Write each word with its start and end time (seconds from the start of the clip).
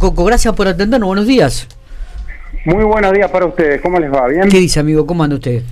Coco, 0.00 0.24
gracias 0.24 0.54
por 0.54 0.66
atendernos. 0.66 1.06
Buenos 1.06 1.26
días. 1.26 1.68
Muy 2.64 2.84
buenos 2.84 3.12
días 3.12 3.30
para 3.30 3.44
ustedes. 3.46 3.80
¿Cómo 3.82 3.98
les 4.00 4.10
va? 4.12 4.26
¿Bien? 4.28 4.48
¿Qué 4.48 4.56
dice, 4.58 4.80
amigo? 4.80 5.06
¿Cómo 5.06 5.22
anda 5.22 5.36
usted? 5.36 5.62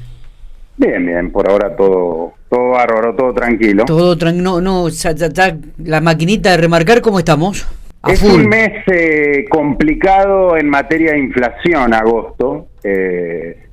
Bien, 0.77 1.05
bien. 1.05 1.33
Por 1.33 1.51
ahora 1.51 1.75
todo 1.75 2.35
todo 2.51 2.69
bárbaro, 2.71 3.15
todo 3.15 3.33
tranquilo. 3.33 3.85
Todo 3.87 4.17
tranquilo. 4.17 4.45
No, 4.53 4.61
no, 4.61 4.89
ya, 4.91 5.13
ya- 5.13 5.29
ya 5.29 5.57
la 5.85 6.01
maquinita 6.03 6.51
de 6.53 6.59
remarcar, 6.59 7.01
¿cómo 7.01 7.19
estamos? 7.19 7.67
A 8.03 8.13
es 8.13 8.21
full. 8.21 8.43
un 8.43 8.49
mes 8.49 8.71
eh, 8.87 9.45
complicado 9.51 10.57
en 10.57 10.69
materia 10.69 11.13
de 11.13 11.19
inflación, 11.21 11.93
agosto. 11.95 12.69
Eh, 12.85 13.65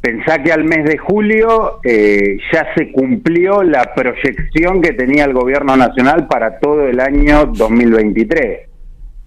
pensá 0.00 0.42
que 0.42 0.52
al 0.52 0.64
mes 0.64 0.84
de 0.84 0.96
julio 0.96 1.80
eh, 1.84 2.38
ya 2.52 2.66
se 2.76 2.90
cumplió 2.92 3.62
la 3.64 3.92
proyección 3.94 4.80
que 4.80 4.92
tenía 4.94 5.24
el 5.24 5.32
gobierno 5.34 5.76
nacional 5.76 6.26
para 6.28 6.58
todo 6.60 6.86
el 6.86 6.98
año 7.00 7.46
2023. 7.46 8.68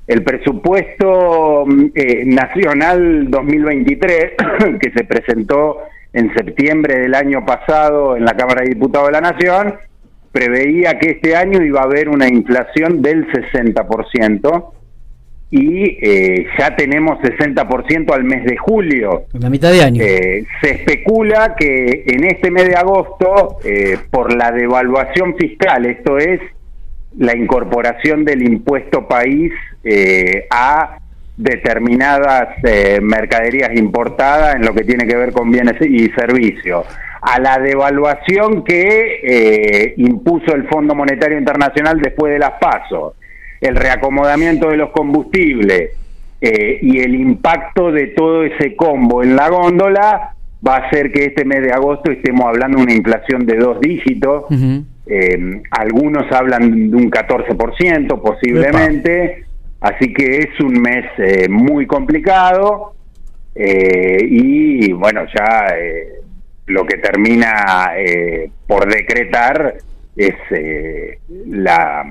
El 0.08 0.24
presupuesto 0.24 1.66
mm, 1.68 1.86
eh, 1.94 2.24
nacional 2.26 3.30
2023, 3.30 4.34
que 4.82 4.92
se 4.92 5.04
presentó 5.04 5.80
en 6.14 6.34
septiembre 6.34 7.00
del 7.00 7.14
año 7.14 7.46
pasado 7.46 8.16
en 8.16 8.26
la 8.26 8.36
Cámara 8.36 8.62
de 8.64 8.70
Diputados 8.70 9.08
de 9.10 9.14
la 9.14 9.22
Nación, 9.22 9.76
preveía 10.32 10.98
que 11.00 11.12
este 11.12 11.36
año 11.36 11.62
iba 11.62 11.82
a 11.82 11.84
haber 11.84 12.10
una 12.10 12.28
inflación 12.28 13.02
del 13.02 13.28
60% 13.32 14.72
y 15.50 15.98
eh, 16.02 16.46
ya 16.60 16.76
tenemos 16.76 17.20
60% 17.20 18.14
al 18.14 18.24
mes 18.24 18.44
de 18.44 18.58
julio. 18.58 19.24
La 19.34 19.50
mitad 19.50 19.72
de 19.72 19.82
año. 19.82 20.04
Eh, 20.04 20.46
se 20.62 20.72
especula 20.72 21.56
que 21.58 22.04
en 22.06 22.26
este 22.26 22.52
mes 22.52 22.68
de 22.68 22.76
agosto, 22.76 23.60
eh, 23.64 23.98
por 24.12 24.36
la 24.36 24.52
devaluación 24.52 25.36
fiscal, 25.38 25.86
esto 25.86 26.18
es 26.18 26.42
la 27.18 27.36
incorporación 27.36 28.24
del 28.26 28.44
impuesto 28.44 29.08
país 29.08 29.52
eh, 29.84 30.46
a 30.50 31.00
determinadas 31.38 32.50
eh, 32.64 33.00
mercaderías 33.02 33.76
importadas 33.76 34.56
en 34.56 34.66
lo 34.66 34.74
que 34.74 34.84
tiene 34.84 35.08
que 35.08 35.16
ver 35.16 35.32
con 35.32 35.52
bienes 35.52 35.80
y 35.82 36.10
servicios, 36.10 36.86
a 37.22 37.40
la 37.40 37.60
devaluación 37.60 38.64
que 38.64 39.20
eh, 39.24 39.94
impuso 39.98 40.56
el 40.56 40.68
Fondo 40.68 40.96
Monetario 40.96 41.38
Internacional 41.38 42.00
después 42.02 42.34
de 42.34 42.40
las 42.40 42.54
pasos, 42.60 43.14
el 43.62 43.76
reacomodamiento 43.76 44.70
de 44.70 44.78
los 44.78 44.90
combustibles 44.90 45.92
eh, 46.42 46.80
y 46.82 47.00
el 47.00 47.16
impacto 47.16 47.92
de 47.92 48.08
todo 48.08 48.44
ese 48.44 48.76
combo 48.76 49.24
en 49.24 49.36
la 49.36 49.50
góndola 49.50 50.36
va 50.68 50.76
a 50.76 50.88
hacer 50.88 51.12
que 51.12 51.26
este 51.26 51.46
mes 51.46 51.62
de 51.62 51.72
agosto 51.72 52.12
estemos 52.12 52.46
hablando 52.46 52.78
de 52.78 52.84
una 52.84 52.94
inflación 52.94 53.46
de 53.46 53.58
dos 53.58 53.80
dígitos. 53.80 54.46
Eh, 55.10 55.62
algunos 55.72 56.32
hablan 56.32 56.90
de 56.92 56.96
un 56.98 57.10
14% 57.10 58.22
posiblemente, 58.22 59.46
así 59.82 60.14
que 60.14 60.40
es 60.40 60.60
un 60.60 60.82
mes 60.82 61.06
eh, 61.18 61.48
muy 61.50 61.86
complicado 61.88 62.94
eh, 63.56 64.18
y 64.22 64.92
bueno, 64.94 65.22
ya 65.34 65.68
eh, 65.78 66.08
lo 66.68 66.86
que 66.86 66.98
termina 66.98 67.94
eh, 67.98 68.50
por 68.68 68.92
decretar 68.92 69.76
es 70.16 70.36
eh, 70.52 71.20
la 71.48 72.04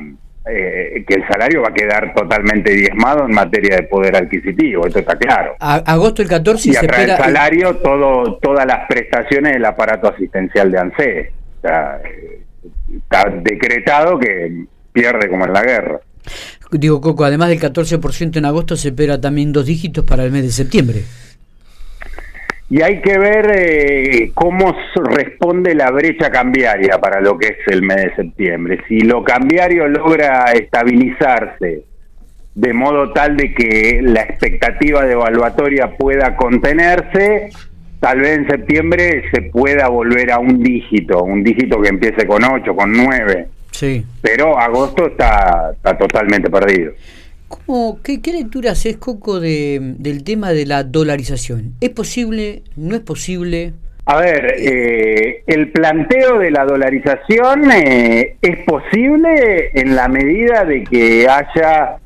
eh, 0.48 1.04
que 1.06 1.14
el 1.16 1.26
salario 1.28 1.62
va 1.62 1.68
a 1.68 1.74
quedar 1.74 2.14
totalmente 2.14 2.72
diezmado 2.72 3.26
en 3.26 3.32
materia 3.34 3.76
de 3.76 3.82
poder 3.82 4.14
adquisitivo, 4.16 4.86
esto 4.86 5.00
está 5.00 5.16
claro. 5.16 5.56
A- 5.60 5.82
agosto 5.92 6.22
el 6.22 6.28
14 6.28 6.68
y, 6.68 6.70
Y 6.70 6.74
se 6.74 6.86
espera. 6.86 7.16
salario 7.16 7.76
todo, 7.78 8.36
todas 8.38 8.64
las 8.64 8.86
prestaciones 8.88 9.54
del 9.54 9.64
aparato 9.64 10.08
asistencial 10.08 10.70
de 10.70 10.78
ANSES. 10.78 11.28
O 11.58 11.60
sea, 11.62 12.00
eh, 12.04 12.42
está 12.94 13.30
decretado 13.42 14.18
que 14.18 14.64
pierde 14.92 15.28
como 15.28 15.44
en 15.46 15.52
la 15.52 15.62
guerra. 15.62 16.00
Digo, 16.72 17.00
Coco, 17.00 17.24
además 17.24 17.48
del 17.48 17.60
14% 17.60 18.36
en 18.36 18.44
agosto, 18.44 18.76
se 18.76 18.88
espera 18.88 19.20
también 19.20 19.52
dos 19.52 19.66
dígitos 19.66 20.04
para 20.04 20.24
el 20.24 20.32
mes 20.32 20.42
de 20.42 20.50
septiembre. 20.50 21.04
Y 22.68 22.82
hay 22.82 23.00
que 23.00 23.16
ver 23.16 23.52
eh, 23.54 24.32
cómo 24.34 24.74
responde 25.04 25.74
la 25.74 25.90
brecha 25.92 26.30
cambiaria 26.30 26.98
para 26.98 27.20
lo 27.20 27.38
que 27.38 27.46
es 27.46 27.58
el 27.68 27.82
mes 27.82 27.96
de 27.96 28.16
septiembre. 28.16 28.80
Si 28.88 29.00
lo 29.00 29.22
cambiario 29.22 29.86
logra 29.86 30.50
estabilizarse 30.52 31.84
de 32.56 32.72
modo 32.72 33.12
tal 33.12 33.36
de 33.36 33.54
que 33.54 34.00
la 34.02 34.22
expectativa 34.22 35.04
de 35.04 35.12
evaluatoria 35.12 35.94
pueda 35.96 36.34
contenerse, 36.36 37.50
tal 38.00 38.20
vez 38.20 38.38
en 38.38 38.48
septiembre 38.48 39.22
se 39.32 39.42
pueda 39.42 39.88
volver 39.88 40.30
a 40.32 40.38
un 40.38 40.62
dígito, 40.62 41.22
un 41.22 41.42
dígito 41.42 41.80
que 41.80 41.88
empiece 41.88 42.26
con 42.26 42.42
8, 42.44 42.74
con 42.74 42.92
9, 42.92 43.48
Sí. 43.70 44.04
pero 44.22 44.58
agosto 44.58 45.06
está, 45.08 45.72
está 45.74 45.96
totalmente 45.98 46.48
perdido. 46.50 46.92
¿Cómo, 47.48 48.00
qué, 48.02 48.20
¿Qué 48.20 48.32
lectura 48.32 48.72
haces, 48.72 48.96
Coco, 48.96 49.38
de, 49.38 49.78
del 49.98 50.24
tema 50.24 50.52
de 50.52 50.66
la 50.66 50.82
dolarización? 50.82 51.74
¿Es 51.80 51.90
posible? 51.90 52.62
¿No 52.76 52.96
es 52.96 53.02
posible? 53.02 53.72
A 54.06 54.16
ver, 54.20 54.54
eh, 54.58 55.42
el 55.46 55.70
planteo 55.72 56.38
de 56.38 56.50
la 56.50 56.64
dolarización 56.64 57.70
eh, 57.72 58.36
es 58.40 58.58
posible 58.64 59.70
en 59.74 59.94
la 59.96 60.08
medida 60.08 60.64
de 60.64 60.84
que 60.84 61.26
haya 61.28 61.96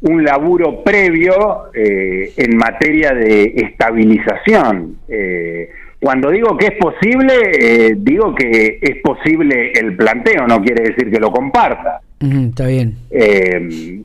un 0.00 0.24
laburo 0.24 0.82
previo 0.84 1.72
eh, 1.74 2.32
en 2.36 2.56
materia 2.56 3.12
de 3.12 3.52
estabilización. 3.56 4.98
Eh, 5.08 5.70
cuando 6.00 6.30
digo 6.30 6.56
que 6.56 6.66
es 6.66 6.74
posible, 6.78 7.34
eh, 7.60 7.94
digo 7.96 8.32
que 8.34 8.78
es 8.80 8.96
posible 9.02 9.72
el 9.72 9.96
planteo, 9.96 10.46
no 10.46 10.62
quiere 10.62 10.90
decir 10.90 11.10
que 11.10 11.18
lo 11.18 11.32
comparta. 11.32 12.00
Está 12.20 12.66
bien. 12.66 12.96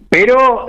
Pero 0.10 0.68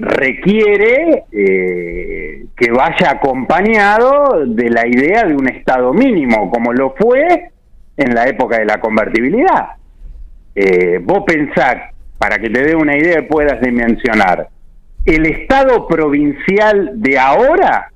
requiere 0.00 1.24
que 1.30 2.70
vaya 2.70 3.10
acompañado 3.10 4.46
de 4.46 4.70
la 4.70 4.86
idea 4.86 5.24
de 5.24 5.34
un 5.34 5.46
estado 5.48 5.92
mínimo, 5.92 6.50
como 6.50 6.72
lo 6.72 6.94
fue 6.94 7.50
en 7.98 8.14
la 8.14 8.24
época 8.24 8.58
de 8.58 8.64
la 8.64 8.80
convertibilidad. 8.80 9.72
Vos 11.02 11.24
pensás, 11.26 11.92
para 12.18 12.38
que 12.38 12.48
te 12.48 12.62
dé 12.62 12.74
una 12.74 12.96
idea 12.96 13.26
puedas 13.28 13.60
dimensionar, 13.60 14.48
el 15.06 15.26
estado 15.26 15.86
provincial 15.88 16.92
de 16.94 17.18
ahora 17.18 17.90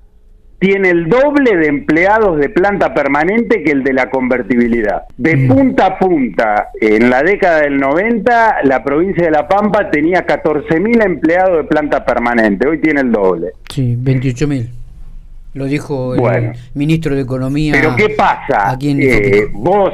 tiene 0.58 0.90
el 0.90 1.08
doble 1.08 1.56
de 1.56 1.68
empleados 1.68 2.38
de 2.38 2.50
planta 2.50 2.92
permanente 2.92 3.62
que 3.62 3.70
el 3.70 3.82
de 3.82 3.94
la 3.94 4.10
convertibilidad. 4.10 5.04
De 5.16 5.48
punta 5.48 5.86
a 5.86 5.98
punta, 5.98 6.68
en 6.78 7.08
la 7.08 7.22
década 7.22 7.60
del 7.62 7.78
90, 7.78 8.56
la 8.64 8.84
provincia 8.84 9.24
de 9.24 9.30
La 9.30 9.48
Pampa 9.48 9.90
tenía 9.90 10.26
14.000 10.26 11.02
empleados 11.02 11.56
de 11.56 11.64
planta 11.64 12.04
permanente, 12.04 12.68
hoy 12.68 12.78
tiene 12.78 13.00
el 13.00 13.10
doble. 13.10 13.52
Sí, 13.70 13.96
28 13.98 14.48
mil. 14.48 14.68
Lo 15.54 15.64
dijo 15.64 16.14
el 16.14 16.20
Bueno. 16.20 16.52
ministro 16.74 17.14
de 17.16 17.22
Economía. 17.22 17.72
Pero 17.72 17.96
¿qué 17.96 18.10
pasa? 18.10 18.70
Aquí 18.70 18.90
en 18.90 19.00
Eh, 19.00 19.46
vos 19.52 19.90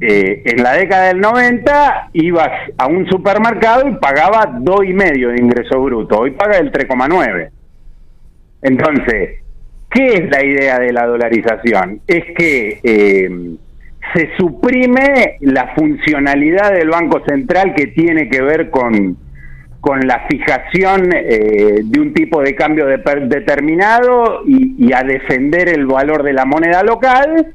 eh, 0.00 0.42
en 0.44 0.62
la 0.62 0.72
década 0.74 1.08
del 1.08 1.20
90 1.20 2.10
ibas 2.14 2.50
a 2.76 2.86
un 2.86 3.06
supermercado 3.08 3.88
y 3.88 3.92
y 4.82 4.92
medio 4.92 5.28
de 5.30 5.40
ingreso 5.40 5.80
bruto, 5.82 6.18
hoy 6.20 6.32
paga 6.32 6.58
el 6.58 6.70
3,9. 6.72 7.48
Entonces, 8.62 9.40
¿qué 9.90 10.06
es 10.14 10.30
la 10.30 10.44
idea 10.44 10.78
de 10.78 10.92
la 10.92 11.06
dolarización? 11.06 12.00
Es 12.06 12.24
que 12.36 12.80
eh, 12.82 13.30
se 14.14 14.30
suprime 14.36 15.36
la 15.40 15.74
funcionalidad 15.74 16.72
del 16.72 16.88
Banco 16.90 17.22
Central 17.26 17.74
que 17.74 17.88
tiene 17.88 18.28
que 18.28 18.42
ver 18.42 18.70
con, 18.70 19.16
con 19.80 20.00
la 20.06 20.26
fijación 20.28 21.10
eh, 21.14 21.80
de 21.84 22.00
un 22.00 22.12
tipo 22.14 22.40
de 22.42 22.54
cambio 22.54 22.86
de- 22.86 23.02
determinado 23.26 24.42
y 24.46 24.92
a 24.92 25.02
defender 25.02 25.68
el 25.68 25.86
valor 25.86 26.22
de 26.22 26.32
la 26.32 26.44
moneda 26.44 26.82
local 26.82 27.54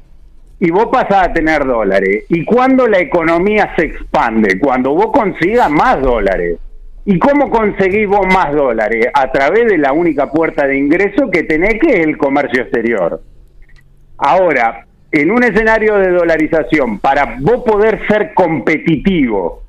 y 0.60 0.70
vos 0.70 0.88
pasás 0.92 1.28
a 1.28 1.32
tener 1.32 1.64
dólares. 1.64 2.26
¿Y 2.28 2.44
cuando 2.44 2.86
la 2.86 2.98
economía 2.98 3.72
se 3.76 3.86
expande? 3.86 4.58
Cuando 4.60 4.94
vos 4.94 5.06
consigas 5.10 5.70
más 5.70 6.00
dólares. 6.02 6.58
¿Y 7.06 7.18
cómo 7.18 7.48
conseguís 7.48 8.06
vos 8.06 8.26
más 8.26 8.52
dólares? 8.52 9.06
A 9.14 9.32
través 9.32 9.66
de 9.68 9.78
la 9.78 9.94
única 9.94 10.30
puerta 10.30 10.66
de 10.66 10.76
ingreso 10.76 11.30
que 11.30 11.44
tenés, 11.44 11.80
que 11.80 12.00
es 12.00 12.06
el 12.06 12.18
comercio 12.18 12.62
exterior. 12.62 13.22
Ahora, 14.18 14.86
en 15.10 15.30
un 15.30 15.42
escenario 15.42 15.96
de 15.96 16.10
dolarización, 16.10 16.98
para 16.98 17.36
vos 17.40 17.64
poder 17.64 18.06
ser 18.06 18.34
competitivo 18.34 19.62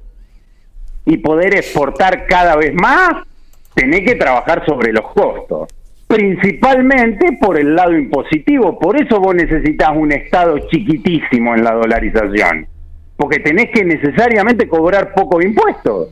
y 1.05 1.17
poder 1.17 1.55
exportar 1.55 2.27
cada 2.27 2.57
vez 2.57 2.73
más, 2.73 3.25
tenés 3.73 4.01
que 4.01 4.15
trabajar 4.15 4.65
sobre 4.65 4.91
los 4.91 5.09
costos. 5.13 5.69
Principalmente 6.13 7.37
por 7.39 7.57
el 7.57 7.75
lado 7.75 7.93
impositivo. 7.93 8.77
Por 8.77 9.01
eso 9.01 9.19
vos 9.19 9.33
necesitas 9.33 9.91
un 9.95 10.11
Estado 10.11 10.57
chiquitísimo 10.69 11.55
en 11.55 11.63
la 11.63 11.71
dolarización. 11.71 12.67
Porque 13.15 13.39
tenés 13.39 13.69
que 13.71 13.85
necesariamente 13.85 14.67
cobrar 14.67 15.13
pocos 15.13 15.43
impuestos. 15.43 16.09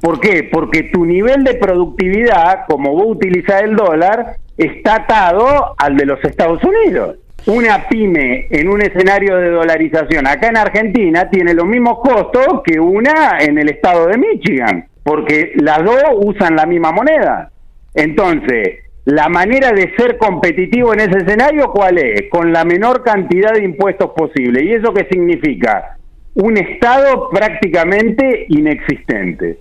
¿Por 0.00 0.18
qué? 0.18 0.48
Porque 0.50 0.84
tu 0.84 1.04
nivel 1.04 1.44
de 1.44 1.54
productividad, 1.54 2.64
como 2.66 2.92
vos 2.92 3.04
utilizás 3.08 3.62
el 3.62 3.76
dólar, 3.76 4.36
está 4.56 4.96
atado 4.96 5.74
al 5.76 5.96
de 5.96 6.06
los 6.06 6.24
Estados 6.24 6.62
Unidos. 6.64 7.18
Una 7.46 7.88
pyme 7.88 8.46
en 8.50 8.68
un 8.68 8.80
escenario 8.82 9.36
de 9.36 9.50
dolarización 9.50 10.26
acá 10.26 10.48
en 10.48 10.56
Argentina 10.56 11.28
tiene 11.28 11.54
los 11.54 11.66
mismos 11.66 11.98
costos 11.98 12.62
que 12.64 12.78
una 12.78 13.38
en 13.40 13.58
el 13.58 13.68
estado 13.68 14.06
de 14.06 14.16
Michigan, 14.16 14.86
porque 15.02 15.52
las 15.56 15.84
dos 15.84 16.00
usan 16.24 16.56
la 16.56 16.66
misma 16.66 16.92
moneda. 16.92 17.50
Entonces, 17.94 18.82
la 19.04 19.28
manera 19.28 19.72
de 19.72 19.94
ser 19.96 20.16
competitivo 20.18 20.92
en 20.94 21.00
ese 21.00 21.18
escenario, 21.18 21.70
¿cuál 21.72 21.98
es? 21.98 22.30
Con 22.30 22.52
la 22.52 22.64
menor 22.64 23.02
cantidad 23.02 23.52
de 23.52 23.64
impuestos 23.64 24.10
posible. 24.16 24.64
¿Y 24.64 24.72
eso 24.72 24.92
qué 24.92 25.06
significa? 25.10 25.96
Un 26.34 26.56
Estado 26.56 27.28
prácticamente 27.30 28.46
inexistente 28.48 29.58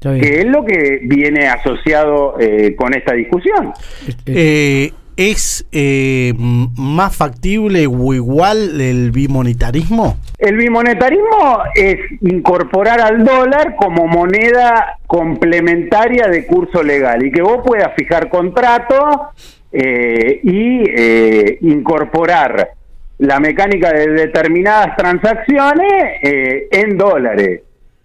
que 0.00 0.40
es 0.40 0.46
lo 0.46 0.64
que 0.64 1.00
viene 1.02 1.46
asociado 1.46 2.36
eh, 2.40 2.74
con 2.74 2.94
esta 2.94 3.12
discusión. 3.12 3.72
Eh, 4.24 4.90
¿Es 5.20 5.66
eh, 5.70 6.32
más 6.38 7.14
factible 7.14 7.86
o 7.86 8.14
igual 8.14 8.80
el 8.80 9.10
bimonetarismo? 9.10 10.16
El 10.38 10.56
bimonetarismo 10.56 11.58
es 11.74 11.98
incorporar 12.22 13.02
al 13.02 13.22
dólar 13.22 13.76
como 13.76 14.06
moneda 14.06 14.96
complementaria 15.06 16.26
de 16.28 16.46
curso 16.46 16.82
legal 16.82 17.22
y 17.26 17.30
que 17.30 17.42
vos 17.42 17.58
puedas 17.62 17.94
fijar 17.96 18.30
contrato 18.30 19.32
y 19.72 20.84
incorporar 21.60 22.70
la 23.18 23.38
mecánica 23.40 23.92
de 23.92 24.08
determinadas 24.08 24.96
transacciones 24.96 26.14
en 26.22 26.96
dólares. 26.96 27.60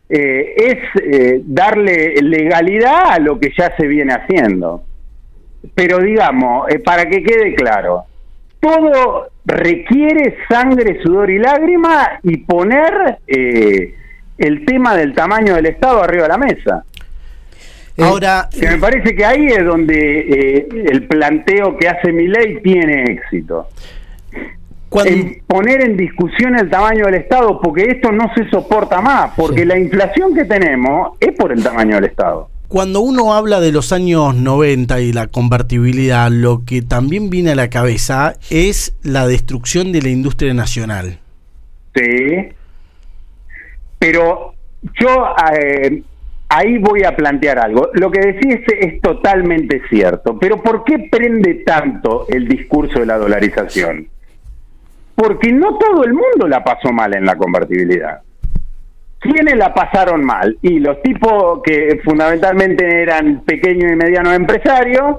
Eh, 0.08 0.54
es 0.58 0.78
eh, 1.02 1.42
darle 1.44 2.14
legalidad 2.22 3.10
a 3.10 3.20
lo 3.20 3.40
que 3.40 3.52
ya 3.58 3.76
se 3.76 3.88
viene 3.88 4.14
haciendo. 4.14 4.84
Pero 5.74 6.00
digamos, 6.00 6.70
eh, 6.70 6.80
para 6.80 7.06
que 7.08 7.24
quede 7.24 7.56
claro, 7.56 8.06
todo 8.60 9.30
requiere 9.46 10.38
sangre, 10.50 11.02
sudor 11.04 11.30
y 11.30 11.40
lágrima 11.40 12.20
y 12.24 12.38
poner 12.38 13.20
el 13.28 14.66
tema 14.66 14.96
del 14.96 15.14
tamaño 15.14 15.56
del 15.56 15.68
Estado 15.68 16.04
arriba 16.04 16.24
de 16.24 16.30
la 16.30 16.38
mesa. 16.38 16.84
Ahora, 17.98 18.50
que 18.52 18.68
me 18.68 18.78
parece 18.78 19.16
que 19.16 19.24
ahí 19.24 19.46
es 19.46 19.64
donde 19.64 20.68
el 20.92 21.08
planteo 21.08 21.78
que 21.78 21.88
hace 21.88 22.12
mi 22.12 22.28
ley 22.28 22.60
tiene 22.62 23.04
éxito 23.04 23.70
poner 25.48 25.84
en 25.84 25.98
discusión 25.98 26.58
el 26.58 26.70
tamaño 26.70 27.06
del 27.06 27.16
Estado, 27.16 27.60
porque 27.62 27.84
esto 27.84 28.12
no 28.12 28.32
se 28.34 28.50
soporta 28.50 29.02
más, 29.02 29.32
porque 29.36 29.66
la 29.66 29.78
inflación 29.78 30.34
que 30.34 30.46
tenemos 30.46 31.18
es 31.20 31.34
por 31.34 31.52
el 31.52 31.64
tamaño 31.64 31.96
del 31.96 32.06
Estado. 32.06 32.50
Cuando 32.68 33.00
uno 33.02 33.34
habla 33.34 33.60
de 33.60 33.72
los 33.72 33.92
años 33.92 34.36
90 34.36 35.00
y 35.02 35.14
la 35.14 35.28
convertibilidad, 35.28 36.30
lo 36.32 36.64
que 36.66 36.82
también 36.82 37.30
viene 37.30 37.52
a 37.52 37.56
la 37.56 37.70
cabeza 37.70 38.34
es 38.50 38.96
la 39.04 39.28
destrucción 39.28 39.92
de 39.92 40.02
la 40.02 40.10
industria 40.10 40.54
nacional. 40.54 41.20
Sí, 41.96 42.50
pero 44.00 44.54
yo 45.00 45.36
eh, 45.58 46.04
ahí 46.50 46.78
voy 46.80 47.04
a 47.04 47.16
plantear 47.16 47.60
algo. 47.60 47.90
Lo 47.94 48.12
que 48.12 48.20
decís 48.20 48.58
es 48.80 49.02
totalmente 49.02 49.82
cierto, 49.90 50.38
pero 50.40 50.62
¿por 50.62 50.84
qué 50.84 51.08
prende 51.10 51.64
tanto 51.66 52.28
el 52.30 52.48
discurso 52.48 53.00
de 53.00 53.06
la 53.06 53.18
dolarización? 53.18 54.10
porque 55.16 55.52
no 55.52 55.78
todo 55.78 56.04
el 56.04 56.14
mundo 56.14 56.48
la 56.48 56.64
pasó 56.64 56.92
mal 56.92 57.16
en 57.16 57.26
la 57.26 57.38
convertibilidad. 57.38 58.22
¿Quiénes 59.26 59.58
la 59.58 59.74
pasaron 59.74 60.24
mal? 60.24 60.56
Y 60.62 60.80
los 60.80 61.02
tipos 61.02 61.64
que 61.64 62.00
fundamentalmente 62.04 63.02
eran 63.02 63.42
pequeños 63.42 63.92
y 63.92 63.96
medianos 63.96 64.36
empresarios, 64.36 65.18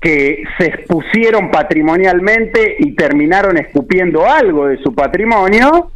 que 0.00 0.42
se 0.58 0.66
expusieron 0.66 1.48
patrimonialmente 1.48 2.74
y 2.80 2.96
terminaron 2.96 3.56
escupiendo 3.56 4.26
algo 4.26 4.66
de 4.66 4.78
su 4.78 4.92
patrimonio, 4.96 5.92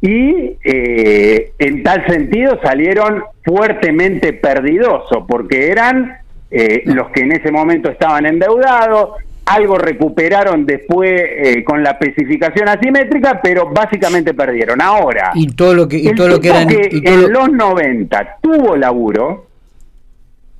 y 0.00 0.56
eh, 0.64 1.52
en 1.58 1.82
tal 1.82 2.06
sentido 2.06 2.60
salieron 2.62 3.24
fuertemente 3.44 4.32
perdidosos, 4.32 5.24
porque 5.26 5.68
eran 5.68 6.16
eh, 6.48 6.82
los 6.86 7.10
que 7.10 7.22
en 7.22 7.32
ese 7.32 7.50
momento 7.50 7.90
estaban 7.90 8.24
endeudados, 8.24 9.16
algo 9.54 9.76
recuperaron 9.76 10.64
después 10.64 11.10
eh, 11.12 11.64
con 11.64 11.82
la 11.82 11.90
especificación 11.90 12.68
asimétrica, 12.68 13.40
pero 13.42 13.70
básicamente 13.70 14.34
perdieron. 14.34 14.80
Ahora, 14.80 15.32
y 15.34 15.48
todo 15.48 15.74
lo 15.74 15.88
que, 15.88 15.98
y 15.98 16.14
todo 16.14 16.28
lo 16.28 16.40
que, 16.40 16.50
en 16.50 17.32
los 17.32 17.50
90 17.50 18.38
tuvo 18.40 18.76
laburo, 18.76 19.46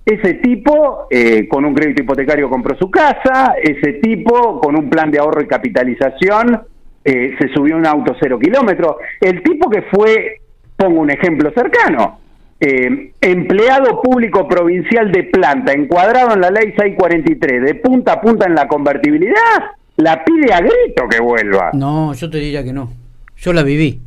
ese 0.04 0.34
tipo 0.34 1.06
eh, 1.10 1.46
con 1.48 1.64
un 1.64 1.74
crédito 1.74 2.02
hipotecario 2.02 2.48
compró 2.50 2.76
su 2.76 2.90
casa, 2.90 3.54
ese 3.62 3.94
tipo 3.94 4.60
con 4.60 4.76
un 4.76 4.90
plan 4.90 5.10
de 5.10 5.18
ahorro 5.18 5.42
y 5.42 5.46
capitalización 5.46 6.62
eh, 7.04 7.36
se 7.38 7.48
subió 7.54 7.76
un 7.76 7.86
auto 7.86 8.14
cero 8.20 8.38
kilómetros, 8.38 8.96
el 9.20 9.42
tipo 9.42 9.70
que 9.70 9.82
fue, 9.82 10.40
pongo 10.76 11.00
un 11.00 11.10
ejemplo 11.10 11.52
cercano, 11.54 12.18
eh, 12.60 13.12
empleado 13.20 14.02
público 14.02 14.46
provincial 14.46 15.10
de 15.10 15.24
planta, 15.24 15.72
encuadrado 15.72 16.34
en 16.34 16.42
la 16.42 16.50
ley 16.50 16.74
643, 16.76 17.64
de 17.64 17.74
punta 17.76 18.14
a 18.14 18.20
punta 18.20 18.46
en 18.46 18.54
la 18.54 18.68
convertibilidad, 18.68 19.72
la 19.96 20.22
pide 20.24 20.52
a 20.52 20.60
grito 20.60 21.08
que 21.08 21.20
vuelva. 21.20 21.70
No, 21.72 22.12
yo 22.12 22.28
te 22.28 22.38
diría 22.38 22.62
que 22.62 22.72
no. 22.72 22.92
Yo 23.38 23.52
la 23.52 23.62
viví. 23.62 24.00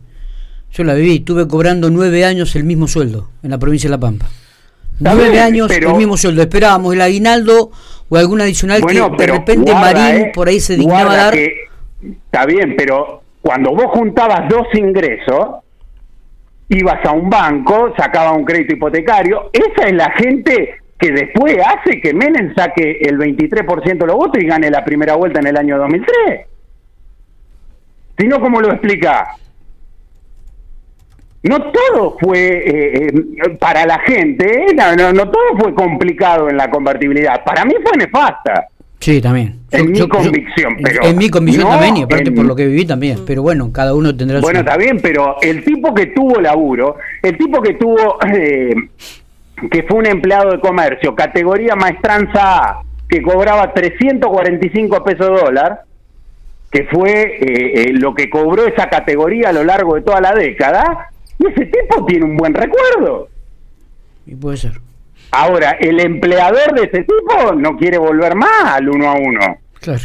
Yo 0.72 0.84
la 0.84 0.94
viví. 0.94 1.18
Estuve 1.18 1.48
cobrando 1.48 1.90
nueve 1.90 2.26
años 2.26 2.56
el 2.56 2.64
mismo 2.64 2.88
sueldo 2.88 3.30
en 3.42 3.52
la 3.52 3.58
provincia 3.58 3.90
de 3.90 3.92
La 3.92 4.00
Pampa. 4.00 4.28
Nueve 5.00 5.40
años 5.40 5.72
el 5.72 5.96
mismo 5.96 6.18
sueldo. 6.18 6.42
Esperábamos 6.42 6.94
el 6.94 7.02
aguinaldo 7.02 7.72
o 8.10 8.18
algún 8.18 8.42
adicional 8.42 8.86
que 8.86 8.94
de 8.94 9.28
repente 9.28 9.74
Marín 9.74 10.28
eh, 10.28 10.32
por 10.34 10.48
ahí 10.48 10.60
se 10.60 10.76
dignaba 10.76 11.16
dar. 11.16 11.36
está 11.36 12.46
bien, 12.46 12.76
pero 12.78 13.24
cuando 13.42 13.72
vos 13.72 13.88
juntabas 13.88 14.48
dos 14.50 14.68
ingresos, 14.74 15.63
ibas 16.70 17.06
a 17.06 17.12
un 17.12 17.30
banco, 17.30 17.94
sacaba 17.98 18.34
un 18.34 18.46
crédito 18.46 18.74
hipotecario. 18.74 19.50
Esa 19.52 19.88
es 19.88 19.94
la 19.94 20.12
gente 20.12 20.76
que 20.98 21.12
después 21.12 21.58
hace 21.66 22.00
que 22.00 22.14
Menem 22.14 22.54
saque 22.56 23.00
el 23.02 23.18
23% 23.18 23.98
de 23.98 24.08
los 24.08 24.16
votos 24.16 24.42
y 24.42 24.48
gane 24.48 24.70
la 24.70 24.84
primera 24.86 25.16
vuelta 25.16 25.40
en 25.40 25.48
el 25.48 25.58
año 25.58 25.78
2003. 25.78 26.48
Si 28.18 28.28
no, 28.28 28.40
¿cómo 28.40 28.62
lo 28.62 28.72
explica? 28.72 29.36
No 31.44 31.72
todo 31.72 32.18
fue 32.20 32.40
eh, 32.40 33.08
eh, 33.08 33.50
para 33.60 33.86
la 33.86 34.00
gente, 34.00 34.46
¿eh? 34.46 34.68
no, 34.74 35.12
no 35.12 35.30
todo 35.30 35.58
fue 35.60 35.74
complicado 35.76 36.50
en 36.50 36.56
la 36.56 36.70
convertibilidad. 36.70 37.44
Para 37.44 37.66
mí 37.66 37.74
fue 37.84 37.98
nefasta. 37.98 38.68
Sí, 39.04 39.20
también. 39.20 39.60
En 39.70 39.92
mi 39.92 40.08
convicción, 40.08 40.78
pero. 40.82 41.04
En 41.04 41.18
mi 41.18 41.30
convicción 41.30 41.70
también, 41.70 41.98
y 41.98 42.04
aparte 42.04 42.32
por 42.32 42.46
lo 42.46 42.56
que 42.56 42.68
viví 42.68 42.86
también. 42.86 43.20
Pero 43.28 43.42
bueno, 43.42 43.70
cada 43.74 43.94
uno 43.94 44.16
tendrá 44.16 44.40
Bueno, 44.40 44.60
está 44.60 44.78
bien, 44.78 45.02
pero 45.02 45.36
el 45.42 45.62
tipo 45.66 45.94
que 45.94 46.06
tuvo 46.08 46.40
laburo, 46.40 46.96
el 47.22 47.38
tipo 47.38 47.62
que 47.62 47.74
tuvo. 47.74 48.18
Eh, 48.34 48.74
que 49.72 49.84
fue 49.84 50.00
un 50.00 50.08
empleado 50.08 50.52
de 50.52 50.60
comercio, 50.60 51.16
categoría 51.16 51.76
maestranza 51.76 52.42
A, 52.42 52.82
que 53.08 53.22
cobraba 53.22 53.74
345 53.74 55.04
pesos 55.04 55.28
de 55.28 55.46
dólar, 55.46 55.84
que 56.70 56.86
fue 56.86 57.12
eh, 57.12 57.84
eh, 57.84 57.94
lo 57.94 58.14
que 58.14 58.30
cobró 58.30 58.66
esa 58.66 58.90
categoría 58.90 59.50
a 59.50 59.54
lo 59.54 59.64
largo 59.64 59.96
de 59.96 60.02
toda 60.02 60.20
la 60.20 60.34
década, 60.34 61.12
y 61.40 61.48
ese 61.48 61.66
tipo 61.68 62.06
tiene 62.06 62.26
un 62.26 62.36
buen 62.36 62.54
recuerdo. 62.54 63.30
Y 64.26 64.36
puede 64.36 64.58
ser. 64.58 64.82
Ahora, 65.36 65.72
el 65.80 66.00
empleador 66.00 66.74
de 66.76 66.84
ese 66.84 67.06
tipo 67.06 67.54
no 67.56 67.76
quiere 67.76 67.98
volver 67.98 68.36
más 68.36 68.76
al 68.76 68.88
uno 68.88 69.10
a 69.10 69.16
uno. 69.16 69.58
Claro. 69.82 70.04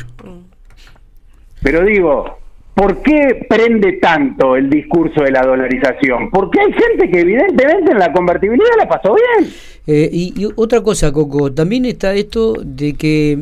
Pero 1.63 1.85
digo, 1.85 2.39
¿por 2.75 3.03
qué 3.03 3.47
prende 3.47 3.95
tanto 3.95 4.57
el 4.57 4.71
discurso 4.71 5.23
de 5.23 5.31
la 5.31 5.43
dolarización? 5.43 6.31
Porque 6.31 6.61
hay 6.61 6.73
gente 6.73 7.11
que 7.11 7.21
evidentemente 7.21 7.93
en 7.93 7.99
la 7.99 8.11
convertibilidad 8.11 8.71
la 8.79 8.89
pasó 8.89 9.15
bien. 9.15 9.53
Eh, 9.87 10.09
y, 10.11 10.49
otra 10.57 10.81
cosa, 10.81 11.13
Coco, 11.13 11.53
también 11.53 11.85
está 11.85 12.15
esto 12.15 12.55
de 12.65 12.95
que 12.95 13.39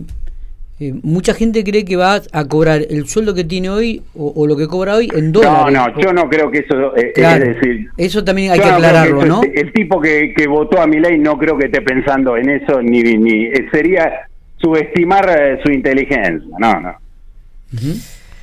eh, 0.78 0.92
mucha 1.02 1.32
gente 1.32 1.64
cree 1.64 1.86
que 1.86 1.96
va 1.96 2.20
a 2.32 2.44
cobrar 2.44 2.82
el 2.90 3.06
sueldo 3.06 3.34
que 3.34 3.44
tiene 3.44 3.70
hoy 3.70 4.02
o, 4.14 4.46
lo 4.46 4.58
que 4.58 4.66
cobra 4.66 4.96
hoy 4.96 5.10
en 5.14 5.32
dólares. 5.32 5.72
No, 5.72 5.88
no, 5.88 6.00
yo 6.00 6.12
no 6.12 6.28
creo 6.28 6.50
que 6.50 6.58
eso 6.58 6.94
eh, 6.96 7.12
es 7.14 7.40
decir. 7.40 7.90
Eso 7.96 8.22
también 8.22 8.52
hay 8.52 8.60
que 8.60 8.66
aclararlo, 8.66 9.24
¿no? 9.24 9.40
El, 9.42 9.72
tipo 9.72 9.98
que, 10.02 10.34
votó 10.46 10.82
a 10.82 10.86
mi 10.86 11.00
ley 11.00 11.18
no 11.18 11.38
creo 11.38 11.56
que 11.56 11.66
esté 11.66 11.80
pensando 11.80 12.36
en 12.36 12.50
eso, 12.50 12.82
ni, 12.82 13.02
ni 13.02 13.46
eh, 13.46 13.68
sería 13.72 14.28
subestimar 14.58 15.60
su 15.64 15.72
inteligencia. 15.72 16.54
No, 16.58 16.78
no. 16.78 16.94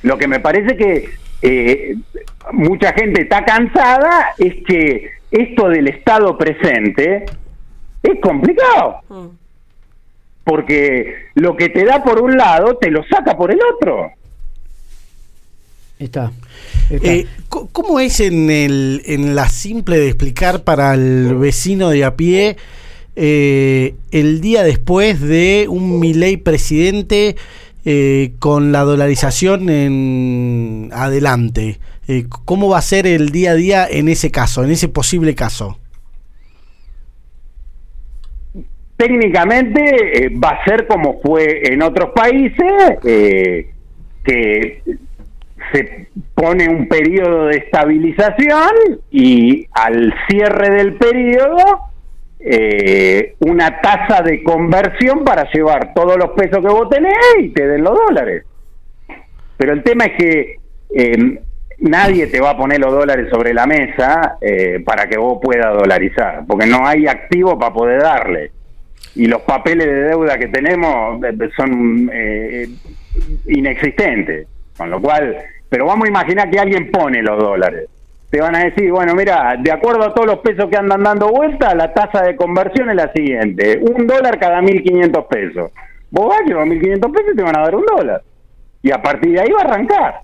Lo 0.02 0.18
que 0.18 0.26
me 0.26 0.40
parece 0.40 0.76
que 0.76 1.94
mucha 2.52 2.92
gente 2.94 3.22
está 3.22 3.44
cansada 3.44 4.34
es 4.38 4.54
que 4.66 5.08
esto 5.30 5.68
del 5.68 5.86
Estado 5.86 6.36
presente 6.36 7.26
es 8.02 8.20
complicado. 8.20 8.96
Mm 9.08 9.43
porque 10.44 11.30
lo 11.34 11.56
que 11.56 11.70
te 11.70 11.84
da 11.84 12.04
por 12.04 12.20
un 12.20 12.36
lado 12.36 12.76
te 12.76 12.90
lo 12.90 13.02
saca 13.04 13.36
por 13.36 13.50
el 13.50 13.58
otro. 13.74 14.10
Está. 15.98 16.32
Eh, 16.90 17.26
¿Cómo 17.48 17.98
es 17.98 18.20
en, 18.20 18.50
el, 18.50 19.02
en 19.06 19.34
la 19.34 19.48
simple 19.48 19.98
de 19.98 20.08
explicar 20.08 20.64
para 20.64 20.94
el 20.94 21.34
vecino 21.36 21.88
de 21.88 22.04
a 22.04 22.14
pie 22.14 22.56
eh, 23.16 23.94
el 24.10 24.40
día 24.40 24.64
después 24.64 25.20
de 25.20 25.66
un 25.68 26.00
Milei 26.00 26.36
presidente 26.36 27.36
eh, 27.84 28.32
con 28.38 28.70
la 28.72 28.82
dolarización 28.82 29.70
en 29.70 30.90
adelante? 30.92 31.78
¿Cómo 32.44 32.68
va 32.68 32.78
a 32.78 32.82
ser 32.82 33.06
el 33.06 33.30
día 33.30 33.52
a 33.52 33.54
día 33.54 33.88
en 33.88 34.10
ese 34.10 34.30
caso, 34.30 34.62
en 34.62 34.70
ese 34.70 34.88
posible 34.88 35.34
caso? 35.34 35.78
Técnicamente 38.96 40.30
va 40.42 40.50
a 40.50 40.64
ser 40.64 40.86
como 40.86 41.20
fue 41.20 41.62
en 41.72 41.82
otros 41.82 42.10
países, 42.14 42.98
que 43.02 44.82
se 45.72 46.08
pone 46.34 46.68
un 46.68 46.88
periodo 46.88 47.46
de 47.46 47.56
estabilización 47.58 48.70
y 49.10 49.66
al 49.72 50.14
cierre 50.28 50.70
del 50.70 50.94
periodo 50.94 51.90
eh, 52.46 53.36
una 53.40 53.80
tasa 53.80 54.22
de 54.22 54.42
conversión 54.42 55.24
para 55.24 55.50
llevar 55.50 55.94
todos 55.94 56.18
los 56.18 56.32
pesos 56.32 56.58
que 56.58 56.68
vos 56.68 56.90
tenés 56.90 57.16
y 57.38 57.48
te 57.48 57.66
den 57.66 57.82
los 57.82 57.94
dólares. 57.94 58.44
Pero 59.56 59.72
el 59.72 59.82
tema 59.82 60.04
es 60.04 60.12
que 60.18 60.56
eh, 60.94 61.38
nadie 61.78 62.26
te 62.26 62.42
va 62.42 62.50
a 62.50 62.56
poner 62.56 62.80
los 62.80 62.92
dólares 62.92 63.28
sobre 63.30 63.54
la 63.54 63.66
mesa 63.66 64.36
eh, 64.42 64.82
para 64.84 65.06
que 65.06 65.16
vos 65.16 65.38
puedas 65.42 65.72
dolarizar, 65.72 66.44
porque 66.46 66.66
no 66.66 66.86
hay 66.86 67.06
activo 67.06 67.58
para 67.58 67.72
poder 67.72 68.02
darle. 68.02 68.50
Y 69.14 69.26
los 69.26 69.42
papeles 69.42 69.86
de 69.86 70.02
deuda 70.04 70.38
que 70.38 70.48
tenemos 70.48 71.20
son 71.56 72.10
inexistentes, 73.46 74.48
con 74.76 74.90
lo 74.90 75.00
cual 75.00 75.36
pero 75.74 75.86
vamos 75.86 76.06
a 76.06 76.08
imaginar 76.08 76.48
que 76.48 76.60
alguien 76.60 76.88
pone 76.88 77.20
los 77.20 77.36
dólares. 77.36 77.88
Te 78.30 78.40
van 78.40 78.54
a 78.54 78.64
decir, 78.64 78.92
bueno, 78.92 79.12
mira, 79.12 79.56
de 79.60 79.72
acuerdo 79.72 80.04
a 80.04 80.14
todos 80.14 80.28
los 80.28 80.38
pesos 80.38 80.70
que 80.70 80.76
andan 80.76 81.02
dando 81.02 81.28
vuelta, 81.28 81.74
la 81.74 81.92
tasa 81.92 82.22
de 82.22 82.36
conversión 82.36 82.90
es 82.90 82.94
la 82.94 83.12
siguiente. 83.12 83.80
Un 83.80 84.06
dólar 84.06 84.38
cada 84.38 84.60
1.500 84.60 85.26
pesos. 85.26 85.72
Vos 86.12 86.28
vas, 86.28 86.42
llevas 86.46 86.68
1.500 86.68 87.12
pesos 87.12 87.32
y 87.32 87.36
te 87.36 87.42
van 87.42 87.56
a 87.56 87.62
dar 87.62 87.74
un 87.74 87.84
dólar. 87.86 88.22
Y 88.82 88.92
a 88.92 89.02
partir 89.02 89.32
de 89.32 89.40
ahí 89.40 89.50
va 89.50 89.62
a 89.62 89.64
arrancar. 89.64 90.20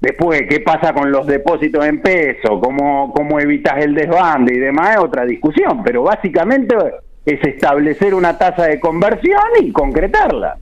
Después, 0.00 0.42
¿qué 0.48 0.60
pasa 0.60 0.92
con 0.92 1.10
los 1.10 1.26
depósitos 1.26 1.84
en 1.84 2.00
peso? 2.00 2.60
¿Cómo, 2.60 3.12
cómo 3.12 3.40
evitas 3.40 3.82
el 3.84 3.96
desbande 3.96 4.54
y 4.54 4.60
demás? 4.60 4.90
Es 4.90 5.02
otra 5.02 5.24
discusión. 5.24 5.82
Pero 5.82 6.04
básicamente 6.04 6.76
es 7.24 7.42
establecer 7.44 8.14
una 8.14 8.36
tasa 8.38 8.66
de 8.66 8.80
conversión 8.80 9.40
y 9.60 9.72
concretarla. 9.72 10.56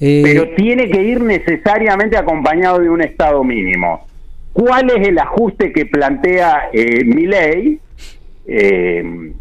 Eh, 0.00 0.20
pero 0.22 0.50
tiene 0.54 0.90
que 0.90 1.02
ir 1.02 1.20
necesariamente 1.20 2.16
acompañado 2.16 2.78
de 2.78 2.90
un 2.90 3.02
estado 3.02 3.42
mínimo. 3.42 4.06
¿Cuál 4.52 4.90
es 4.90 5.08
el 5.08 5.18
ajuste 5.18 5.72
que 5.72 5.86
plantea 5.86 6.70
eh, 6.72 7.04
mi 7.04 7.26
ley? 7.26 7.80
Eh, 8.46 9.32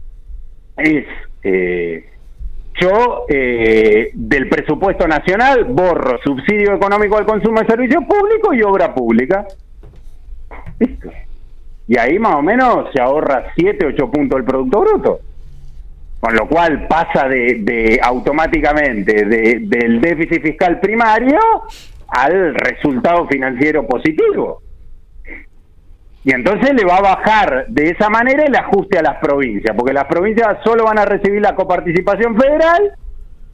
es, 0.77 1.05
eh, 1.43 2.05
yo 2.79 3.25
del 3.27 4.49
presupuesto 4.49 5.07
nacional 5.07 5.65
borro 5.65 6.19
subsidio 6.23 6.75
económico 6.75 7.17
al 7.17 7.25
consumo 7.25 7.59
de 7.59 7.65
servicios 7.65 8.03
públicos 8.05 8.55
y 8.55 8.61
obra 8.61 8.93
pública. 8.93 9.47
Y 11.87 11.97
ahí 11.97 12.19
más 12.19 12.35
o 12.35 12.41
menos 12.41 12.91
se 12.93 13.01
ahorra 13.01 13.51
7, 13.55 13.87
8 13.87 14.11
puntos 14.11 14.37
del 14.37 14.45
Producto 14.45 14.81
Bruto 14.81 15.19
con 16.19 16.35
lo 16.35 16.47
cual 16.47 16.87
pasa 16.87 17.27
de, 17.27 17.99
automáticamente 18.01 19.25
del 19.25 20.01
déficit 20.01 20.41
fiscal 20.41 20.79
primario 20.79 21.39
al 22.07 22.55
resultado 22.55 23.27
financiero 23.27 23.85
positivo. 23.85 24.61
Y 26.23 26.33
entonces 26.33 26.73
le 26.73 26.83
va 26.85 26.97
a 26.97 27.15
bajar 27.15 27.67
de 27.67 27.91
esa 27.91 28.09
manera 28.09 28.43
el 28.43 28.55
ajuste 28.55 28.97
a 28.97 29.01
las 29.01 29.17
provincias, 29.19 29.75
porque 29.77 29.93
las 29.93 30.05
provincias 30.05 30.57
solo 30.63 30.83
van 30.83 30.99
a 30.99 31.05
recibir 31.05 31.41
la 31.41 31.55
coparticipación 31.55 32.35
federal 32.37 32.91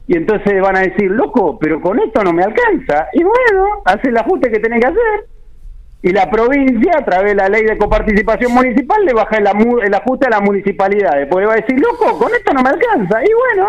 y 0.06 0.16
entonces 0.16 0.60
van 0.60 0.76
a 0.76 0.80
decir, 0.80 1.10
loco, 1.10 1.58
pero 1.58 1.80
con 1.80 1.98
esto 2.00 2.24
no 2.24 2.32
me 2.32 2.42
alcanza. 2.42 3.08
Y 3.12 3.22
bueno, 3.22 3.82
hace 3.84 4.08
el 4.08 4.16
ajuste 4.16 4.50
que 4.50 4.58
tiene 4.58 4.80
que 4.80 4.86
hacer 4.86 5.33
y 6.04 6.12
la 6.12 6.30
provincia, 6.30 6.98
a 6.98 7.04
través 7.04 7.30
de 7.30 7.34
la 7.34 7.48
ley 7.48 7.64
de 7.64 7.78
coparticipación 7.78 8.52
municipal, 8.52 9.02
le 9.06 9.14
baja 9.14 9.38
el, 9.38 9.46
ajuste 9.94 10.26
a 10.26 10.30
la 10.30 10.40
municipalidad. 10.40 11.16
Después 11.16 11.40
le 11.40 11.46
va 11.46 11.54
a 11.54 11.56
decir, 11.56 11.80
loco, 11.80 12.18
con 12.18 12.30
esto 12.34 12.52
no 12.52 12.62
me 12.62 12.68
alcanza. 12.68 13.24
Y 13.24 13.30
bueno, 13.32 13.68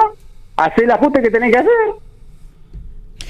hace 0.58 0.84
el 0.84 0.92
ajuste 0.92 1.22
que 1.22 1.30
tenés 1.30 1.54
que 1.54 1.60
hacer. 1.60 1.72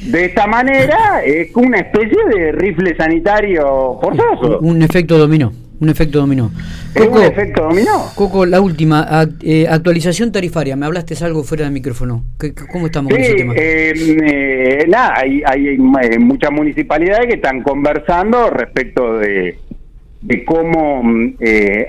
De 0.09 0.25
esta 0.25 0.47
manera 0.47 1.21
es 1.23 1.55
una 1.55 1.81
especie 1.81 2.17
de 2.33 2.51
rifle 2.53 2.97
sanitario 2.97 3.99
forzoso. 4.01 4.57
Un 4.61 4.81
efecto 4.81 5.19
dominó 5.19 5.51
un 5.79 5.89
efecto 5.89 6.19
dominó. 6.19 6.51
un 6.95 7.23
efecto 7.23 7.63
dominó. 7.63 8.11
Coco, 8.15 8.45
la 8.45 8.61
última, 8.61 9.07
eh, 9.41 9.67
actualización 9.69 10.31
tarifaria. 10.31 10.75
Me 10.75 10.85
hablaste 10.85 11.15
algo 11.23 11.43
fuera 11.43 11.65
del 11.65 11.73
micrófono. 11.73 12.23
¿Cómo 12.71 12.87
estamos 12.87 13.11
con 13.11 13.21
ese 13.21 13.33
tema? 13.35 13.53
Eh, 13.55 13.93
eh, 13.95 14.85
nada, 14.87 15.13
hay, 15.17 15.41
hay, 15.45 15.77
muchas 15.77 16.51
municipalidades 16.51 17.27
que 17.27 17.35
están 17.35 17.61
conversando 17.61 18.49
respecto 18.49 19.17
de, 19.17 19.57
de 20.21 20.45
cómo 20.45 21.03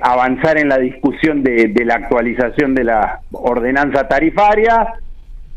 avanzar 0.02 0.58
en 0.58 0.68
la 0.68 0.78
discusión 0.78 1.42
de, 1.42 1.68
de 1.68 1.84
la 1.84 1.94
actualización 1.94 2.74
de 2.74 2.84
la 2.84 3.20
ordenanza 3.32 4.08
tarifaria 4.08 4.94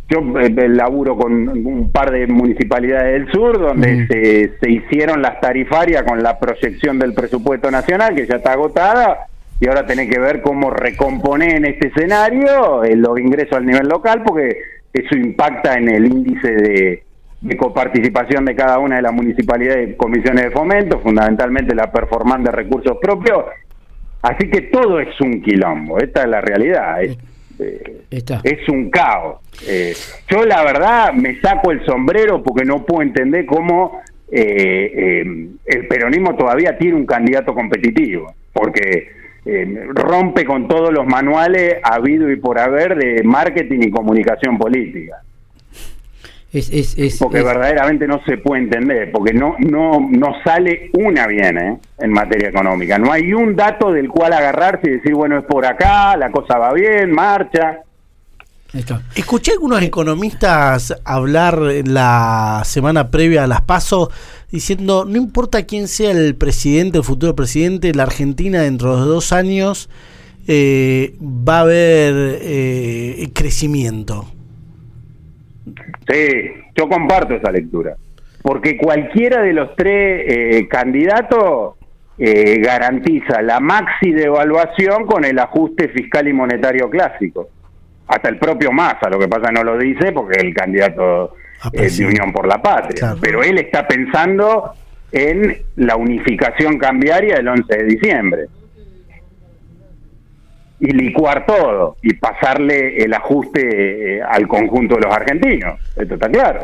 yo 0.09 0.39
eh, 0.39 0.69
laburo 0.69 1.15
con 1.15 1.49
un 1.49 1.91
par 1.91 2.11
de 2.11 2.25
municipalidades 2.27 3.13
del 3.13 3.31
sur 3.31 3.59
donde 3.59 4.07
se, 4.07 4.57
se, 4.59 4.71
hicieron 4.71 5.21
las 5.21 5.39
tarifarias 5.39 6.03
con 6.03 6.23
la 6.23 6.39
proyección 6.39 6.97
del 6.97 7.13
presupuesto 7.13 7.69
nacional 7.69 8.15
que 8.15 8.25
ya 8.25 8.37
está 8.37 8.53
agotada 8.53 9.27
y 9.59 9.67
ahora 9.67 9.85
tenés 9.85 10.09
que 10.09 10.19
ver 10.19 10.41
cómo 10.41 10.71
recomponer 10.71 11.55
en 11.55 11.65
este 11.65 11.89
escenario 11.89 12.83
eh, 12.83 12.95
los 12.95 13.19
ingresos 13.19 13.53
al 13.53 13.65
nivel 13.65 13.87
local 13.87 14.23
porque 14.25 14.57
eso 14.91 15.15
impacta 15.15 15.75
en 15.75 15.89
el 15.89 16.05
índice 16.05 16.51
de, 16.51 17.03
de 17.41 17.57
coparticipación 17.57 18.45
de 18.45 18.55
cada 18.55 18.79
una 18.79 18.97
de 18.97 19.01
las 19.03 19.13
municipalidades 19.13 19.91
y 19.91 19.95
comisiones 19.95 20.45
de 20.45 20.51
fomento, 20.51 20.99
fundamentalmente 20.99 21.75
la 21.75 21.91
performance 21.91 22.45
de 22.45 22.51
recursos 22.51 22.97
propios. 23.01 23.45
Así 24.21 24.49
que 24.49 24.63
todo 24.63 24.99
es 24.99 25.19
un 25.21 25.41
quilombo, 25.41 25.99
esta 25.99 26.23
es 26.23 26.29
la 26.29 26.41
realidad. 26.41 26.97
Este, 27.59 28.35
es 28.43 28.69
un 28.69 28.89
caos. 28.89 29.39
Eh, 29.67 29.93
yo 30.29 30.45
la 30.45 30.63
verdad 30.63 31.13
me 31.13 31.39
saco 31.41 31.71
el 31.71 31.85
sombrero 31.85 32.41
porque 32.41 32.65
no 32.65 32.85
puedo 32.85 33.01
entender 33.01 33.45
cómo 33.45 34.01
eh, 34.31 34.91
eh, 34.95 35.49
el 35.65 35.87
peronismo 35.87 36.35
todavía 36.35 36.77
tiene 36.77 36.95
un 36.95 37.05
candidato 37.05 37.53
competitivo, 37.53 38.33
porque 38.53 39.19
rompe 39.95 40.45
con 40.45 40.67
todos 40.67 40.93
los 40.93 41.07
manuales 41.07 41.77
habido 41.81 42.29
y 42.29 42.35
por 42.35 42.59
haber 42.59 42.95
de 42.95 43.23
marketing 43.23 43.79
y 43.81 43.89
comunicación 43.89 44.59
política. 44.59 45.23
Es, 46.51 47.17
porque 47.19 47.43
verdaderamente 47.43 48.07
no 48.07 48.21
se 48.25 48.37
puede 48.37 48.63
entender, 48.63 49.11
porque 49.11 49.33
no, 49.33 49.55
no, 49.59 49.99
no 49.99 50.33
sale 50.43 50.89
una 50.93 51.27
bien 51.27 51.57
¿eh? 51.59 51.77
en 51.99 52.11
materia 52.11 52.49
económica. 52.49 52.97
No 52.97 53.11
hay 53.11 53.33
un 53.33 53.55
dato 53.55 53.91
del 53.91 54.09
cual 54.09 54.33
agarrarse 54.33 54.89
y 54.89 54.93
decir, 54.95 55.13
bueno, 55.13 55.37
es 55.37 55.45
por 55.45 55.65
acá, 55.65 56.17
la 56.17 56.31
cosa 56.31 56.57
va 56.57 56.73
bien, 56.73 57.11
marcha. 57.11 57.83
Escuché 59.15 59.51
a 59.51 59.53
algunos 59.55 59.81
economistas 59.81 60.95
hablar 61.03 61.59
la 61.59 62.61
semana 62.65 63.09
previa 63.09 63.43
a 63.43 63.47
las 63.47 63.61
pasos 63.61 64.09
diciendo, 64.51 65.05
no 65.05 65.17
importa 65.17 65.63
quién 65.63 65.87
sea 65.87 66.11
el 66.11 66.35
presidente, 66.35 66.99
el 66.99 67.03
futuro 67.03 67.35
presidente, 67.35 67.93
la 67.93 68.03
Argentina 68.03 68.61
dentro 68.61 68.99
de 68.99 69.05
dos 69.07 69.33
años 69.33 69.89
eh, 70.47 71.15
va 71.21 71.59
a 71.59 71.61
haber 71.61 72.39
eh, 72.41 73.29
crecimiento. 73.33 74.27
Sí, 76.09 76.51
yo 76.75 76.89
comparto 76.89 77.35
esa 77.35 77.51
lectura, 77.51 77.95
porque 78.41 78.77
cualquiera 78.77 79.41
de 79.43 79.53
los 79.53 79.75
tres 79.75 80.23
eh, 80.27 80.67
candidatos 80.67 81.75
eh, 82.17 82.59
garantiza 82.59 83.41
la 83.41 83.59
maxi 83.59 84.11
devaluación 84.11 85.05
con 85.05 85.23
el 85.23 85.37
ajuste 85.37 85.89
fiscal 85.89 86.27
y 86.27 86.33
monetario 86.33 86.89
clásico. 86.89 87.49
Hasta 88.07 88.27
el 88.29 88.39
propio 88.39 88.71
Massa, 88.71 89.07
lo 89.09 89.19
que 89.19 89.27
pasa 89.27 89.51
no 89.51 89.63
lo 89.63 89.77
dice 89.77 90.11
porque 90.11 90.39
el 90.41 90.53
candidato 90.53 91.35
eh, 91.71 91.89
de 91.89 92.05
Unión 92.05 92.31
por 92.33 92.47
la 92.47 92.59
Patria, 92.59 93.15
pero 93.21 93.43
él 93.43 93.59
está 93.59 93.87
pensando 93.87 94.73
en 95.11 95.57
la 95.75 95.95
unificación 95.95 96.79
cambiaria 96.79 97.35
del 97.35 97.47
11 97.47 97.77
de 97.77 97.83
diciembre 97.83 98.45
y 100.79 100.91
licuar 100.91 101.45
todo 101.45 101.97
y 102.01 102.13
pasarle 102.13 103.03
el 103.03 103.13
ajuste 103.13 104.17
eh, 104.17 104.21
al 104.21 104.47
conjunto 104.47 104.95
de 104.95 105.01
los 105.01 105.13
argentinos. 105.13 105.79
Esto 105.95 106.13
está 106.13 106.29
claro. 106.29 106.61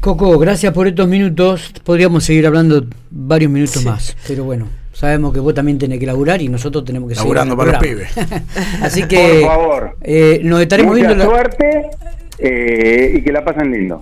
Coco, 0.00 0.38
gracias 0.38 0.72
por 0.72 0.86
estos 0.86 1.06
minutos. 1.08 1.72
Podríamos 1.84 2.24
seguir 2.24 2.46
hablando 2.46 2.84
varios 3.10 3.50
minutos 3.50 3.84
más, 3.84 4.16
pero 4.26 4.44
bueno, 4.44 4.68
sabemos 4.92 5.32
que 5.34 5.40
vos 5.40 5.54
también 5.54 5.78
tenés 5.78 5.98
que 5.98 6.06
laburar 6.06 6.40
y 6.40 6.48
nosotros 6.48 6.84
tenemos 6.84 7.08
que 7.08 7.14
seguir 7.14 7.34
laburando 7.34 7.56
para 7.56 7.72
los 7.72 7.82
pibes. 7.82 8.10
Así 8.82 9.06
que, 9.06 9.40
por 9.42 9.50
favor, 9.50 9.96
eh, 10.02 10.40
nos 10.42 10.60
estaremos 10.62 10.96
Mucha 10.96 11.08
viendo. 11.08 11.24
suerte 11.24 11.90
eh, 12.38 13.12
y 13.16 13.22
que 13.22 13.32
la 13.32 13.44
pasen 13.44 13.70
lindo. 13.70 13.98